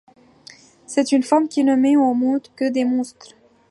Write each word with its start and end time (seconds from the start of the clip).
C’est 0.87 1.11
une 1.11 1.21
femme 1.21 1.47
qui 1.47 1.63
ne 1.63 1.75
met 1.75 1.95
au 1.95 2.15
monde 2.15 2.47
que 2.55 2.67
des 2.67 2.85
monstres. 2.85 3.35